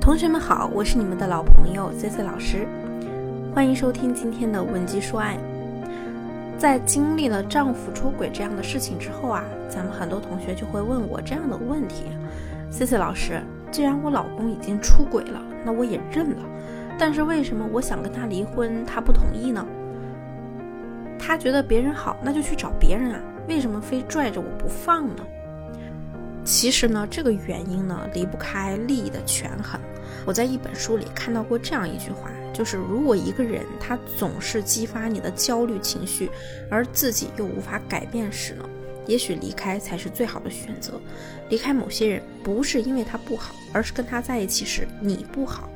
[0.00, 2.66] 同学们好，我是你们的老朋友 C C 老师，
[3.54, 5.36] 欢迎收听今天的文姬说爱。
[6.56, 12.06] 在经历了丈夫出轨这样的事情之后啊，咱们很多同学就会问我这样的问题
[12.70, 16.42] ：C C 老师，既然我老公已经出轨了，那我也认了，
[16.98, 19.64] 但是为什么我想跟他离婚，他不同意呢？
[21.18, 25.22] 他觉得别人好，那就去找别人啊，为什么非拽着我不放呢？
[26.44, 29.80] 其实呢，这个原因呢离不开利益的权衡。
[30.26, 36.30] 我在一本书里看到过这样一句话，就是如果一个人他总是激发你的焦虑情绪，
[36.70, 38.68] 而自己又无法改变时呢，
[39.06, 41.00] 也许离开才是最好的选择。
[41.48, 45.70] 离开某些人不是因为他不好，而是跟他在一起时你不好。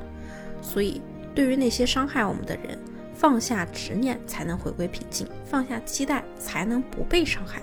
[0.61, 1.01] 所以，
[1.35, 2.79] 对于那些伤害我们的人，
[3.15, 7.63] 放下执念才能回归平静，放下期待才能不被伤害。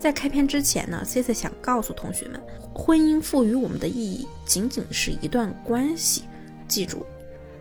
[0.00, 2.40] 在开篇之前呢，C C 想告诉同学们，
[2.72, 6.24] 婚姻赋予我们的意义仅仅是一段关系，
[6.66, 7.04] 记住，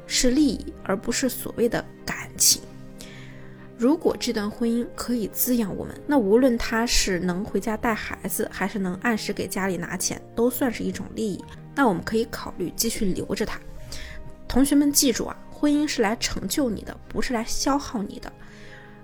[0.08, 2.62] 是利益，而不是所谓的感情。
[3.78, 11.44] 如果这段婚姻可以滋养我们，那无论他是能回家带孩子，还是能按时给家里拿钱，都算是一种利益。
[11.76, 13.60] 那我们可以考虑继续留着他。
[14.48, 18.32] 同学们记住啊，婚姻是来成就你的，不是来消耗你的。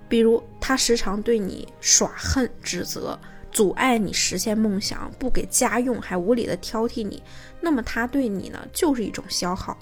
[0.08, 3.16] 比如他时常对你耍横、指责，
[3.52, 7.22] 阻碍你实现梦想，不给家用，还无理的挑剔你，
[7.60, 9.78] 那么他对你呢就是一种消耗。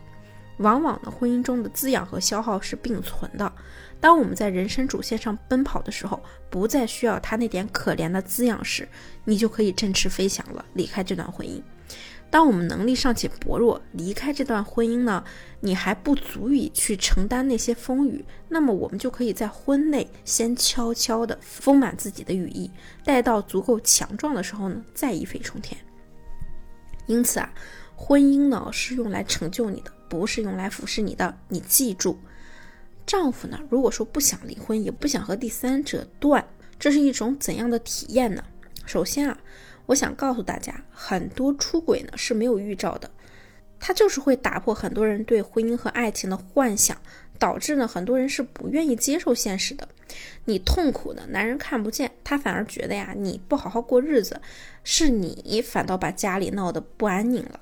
[0.58, 3.50] 往往呢，婚姻中的滋养和消耗是并存的。
[3.98, 8.86] 当我们在人生主线上奔跑的时候，不再需要他那点可怜的滋养时，
[9.24, 11.62] 你就可以振翅飞翔了，离开这段婚姻。
[12.34, 15.22] 当我们能力尚且薄弱，离开这段婚姻呢，
[15.60, 22.68] 你还不足以去承担那些风雨，那么我们就可以在婚内先悄悄地丰满自己的羽翼，
[23.05, 25.80] 待到足够强壮的时候呢，再一飞冲天。
[27.06, 27.55] 因此啊，
[27.94, 31.38] 婚姻呢是用来成就你的，不是用来服侍你的。
[31.48, 32.18] 你记住，
[33.06, 36.44] 丈夫呢，如果说不想离婚，也不想和第三者断，
[36.80, 38.42] 这是一种怎样的体验呢？
[38.86, 39.39] 首先啊。
[39.86, 43.11] 我想告诉大家，很多出轨呢是没有预兆的，
[43.78, 46.96] 它就是会打破很多人对婚姻和爱情的幻想，
[47.39, 49.89] 导致呢很多人是不愿意接受现实的。
[50.46, 54.40] 你痛苦的男人看不见，他反而觉得呀你不好好过日子，
[54.84, 57.61] 是你反倒把家里闹得不安宁了。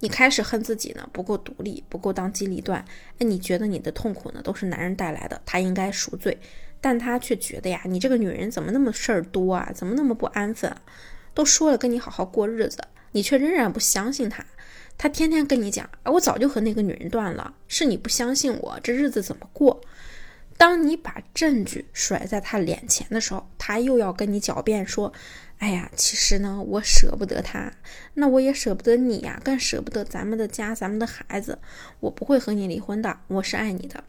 [0.00, 2.84] 你开始恨自己呢不够独立，不够当机立断。
[3.18, 6.38] 哎，你觉得你的痛苦呢都是男人带来的，他应该赎罪，
[6.80, 10.76] 但他却觉得呀你这个女人怎么那么事儿多啊，怎么那么不安分？
[11.34, 12.78] 都说了跟你好好过日子，
[13.12, 14.46] 你却仍然不相信他。
[14.96, 19.80] 他天天跟你讲，我早就和那个女人断了，是你不相信我，这日子怎么过？
[20.56, 25.12] 当你把证据甩在他脸前的时候，他又要跟你狡辩说，
[25.58, 27.72] 哎呀，其实呢，我舍不得他，
[28.14, 31.58] 那我也舍不得你呀，更舍不得咱们的家，咱们的孩子，
[31.98, 34.04] 我不会和你离婚的，我是爱你的。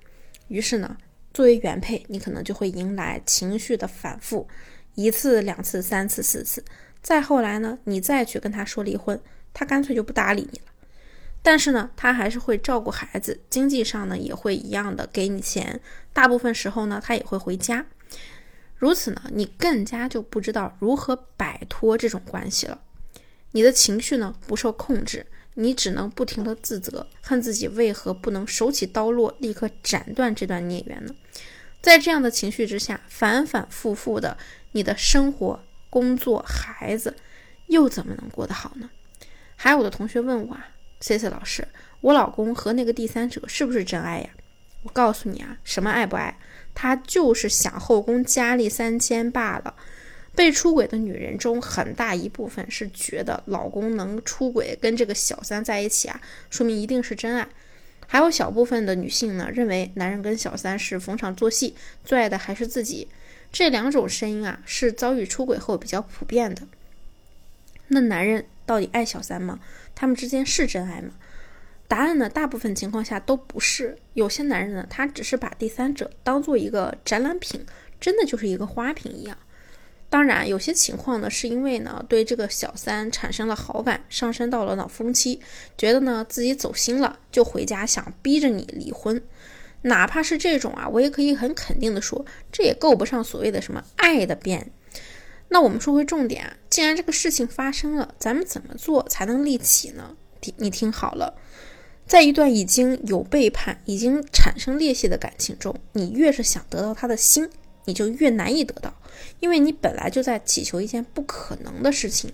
[0.47, 0.95] 于是呢，
[1.33, 4.47] 作为原配，你可能就会迎来情绪的反复，
[4.93, 6.63] 一次、两次、三次、四次。
[7.05, 9.21] 再后来呢，你再去跟他说离婚，
[9.53, 10.65] 他干脆就不搭理你了。
[11.43, 15.79] 但是呢，他还是会照顾孩子，经济上呢也会一样的给你钱。
[16.13, 17.85] 大部分时候呢，他也会回家。
[18.75, 22.81] 如此呢，你更加就不知道如何摆脱这种关系了。
[23.51, 31.13] 你的情绪呢不受控制，你只能不停的自责，恨自己为何不能手起刀落，立刻斩断这段孽缘呢？
[31.83, 34.35] 在这样的情绪之下，反反复复的，
[34.71, 35.63] 你的生活。
[35.95, 37.15] 工作、孩子，
[37.67, 38.89] 又怎么能过得好呢？
[39.55, 40.67] 还有的同学问我啊
[40.99, 41.65] ，C C 老师，
[42.01, 44.29] 我老公和那个第三者是不是真爱呀？
[44.83, 46.37] 我告诉你啊，什么爱不爱，
[46.73, 49.73] 他就是想后宫佳丽三千罢了。
[50.35, 56.19] 被出轨的女人中，很大一部分是觉得老公能出轨跟这个小三在一起啊，
[56.49, 57.47] 说明一定是真爱。
[58.05, 61.73] 还有小部分的女性呢，认为男人跟小三是逢场作戏，
[62.03, 63.07] 最爱的还是自己。
[63.51, 66.63] 这两种声音啊，是遭遇出轨后比较普遍的。
[67.87, 69.59] 那男人到底爱小三吗？
[69.93, 71.11] 他们之间是真爱吗？
[71.87, 73.97] 答案呢，大部分情况下都不是。
[74.13, 77.63] 有些男人呢，他只是把第三者当做一个展览品，
[78.01, 79.37] 真的就是一个花瓶一样。
[80.09, 85.39] 当然，有些情况呢，是因为呢，对这个小三产生了好感，上升到了脑风期，
[85.77, 89.21] 觉得呢自己走心了，就回家想逼着你离婚。
[89.85, 94.71] 哪怕是这种啊，我也可以很肯定的说，这也够不上所谓的什么爱的变。
[95.49, 100.15] 那我们说回重点啊，既然这个事情发生了，咱们怎么做才能立起呢？
[100.57, 101.35] 你听好了，
[102.07, 107.47] 在一段已经有背叛、已经产生裂隙的感情中，你越是想得到他的心，
[107.85, 108.91] 你就越难以得到，
[109.39, 112.33] 因为你本来就在祈求一件不可能的事情。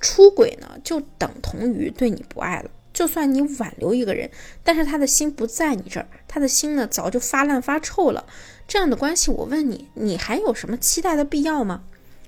[0.00, 2.70] 出轨呢，就等同于对你不爱了。
[3.00, 4.30] 就算你挽留一个人，
[4.62, 8.26] 但是他的心不在你这儿，他的心呢早就发烂发臭了。
[8.68, 11.82] 这样的关系，我问你，你还有什么期待的必要吗？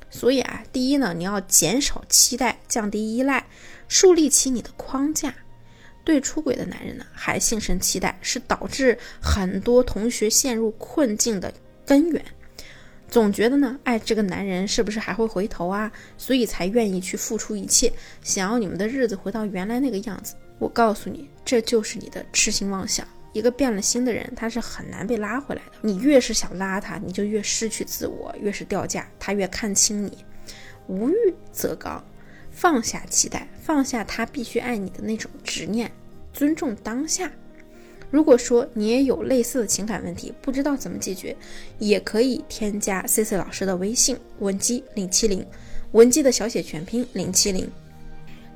[0.08, 3.44] 所以啊，第一呢，你要减少期待，降低依赖，
[3.86, 5.34] 树立起你的框架。
[6.04, 11.52] 对出轨的男人呢，还心生期待，是导致很多同学陷入困境的
[11.84, 12.24] 根源。
[13.10, 15.92] 总觉得呢，爱这个男人是不是还会回头啊？
[16.16, 17.92] 所以才愿意去付出一切，
[18.22, 20.34] 想要你们的日子回到原来那个样子。
[20.62, 23.04] 我告诉你，这就是你的痴心妄想。
[23.32, 25.72] 一个变了心的人，他是很难被拉回来的。
[25.80, 30.18] 你越是想拉他，你就越失去自我，越是掉价，他越看清你。
[30.86, 32.00] 无欲则刚。
[32.52, 35.90] 放下期待，放下他必须爱你的那种执念，
[36.32, 37.28] 尊重当下。
[38.12, 41.36] 如果说你也有类似的情感问题，不知道怎么解决，
[41.80, 45.44] 也可以添加 C C 老师的微信文姬零七零，
[45.90, 47.68] 文姬的小写全拼零七零。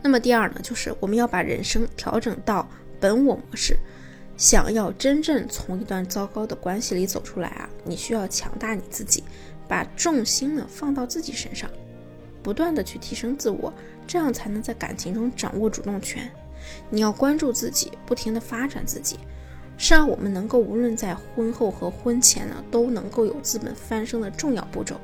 [0.06, 2.68] 那么第二呢，就是我们要把人生调整到
[3.00, 3.76] 本我模式。
[4.36, 9.24] 想要真正从一段糟糕的关系里走出来啊，你需要强大你自己，
[9.66, 11.68] 把重心呢放到自己身上。
[12.40, 13.74] 不断的去提升自我，
[14.06, 16.30] 这样才能在感情中掌握主动权。
[16.88, 19.18] 你要关注自己，不停的发展自己，
[19.76, 24.94] 是让我们能够无论在婚后和婚前呢，都能够有资本翻身的重要步骤。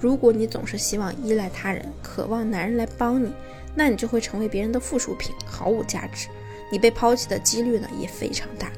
[0.00, 3.30] 如果你总是希望依赖他人，渴望男人来帮你，
[3.74, 6.28] 那你就会成为别人的附属品，毫无价值。
[6.70, 8.70] 你被抛弃的几率呢也非常大。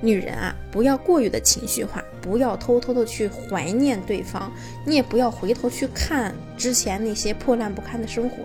[0.00, 4.52] 女人啊，不要过于的情绪化，不要偷偷的去怀念对方，
[4.86, 8.36] 你也不要回头去看之前那些破烂不堪的生活。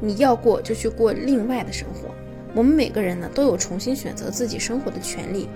[0.00, 2.14] 你要过就去过另外的生活。
[2.54, 5.48] 我们每个人呢都有重新选择自己生活的权利。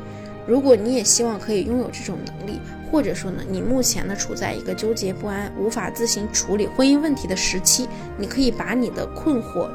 [0.46, 2.60] 如果你也希望可以拥有这种能力，
[2.90, 7.88] 或者说呢你目前呢处在一个纠结不安、无法自行处理婚姻问题的时期，
[8.18, 9.68] 你可以把你的困惑。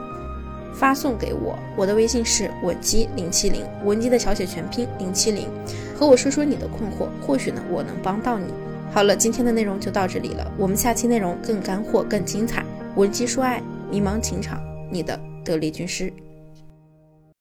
[0.72, 5.48] 发送给我，我的微信是文姬零七零，文姬的小写全拼零七零，
[5.98, 8.46] 和我说说你的困惑，或许呢我能帮到你。
[8.92, 12.64] 好了，今天的内容就到这里了，我们下期内容更干货更精彩。
[12.96, 13.62] 文姬说爱，
[13.92, 16.14] 迷茫情场，你的得力军师。